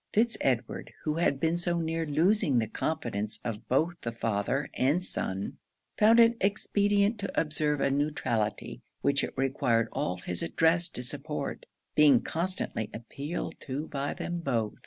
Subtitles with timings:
[0.13, 5.05] Fitz Edward, who had been so near losing the confidence of both the father and
[5.05, 5.59] son,
[5.95, 11.67] found it expedient to observe a neutrality, which it required all his address to support;
[11.93, 14.79] being constantly appealed to by them both.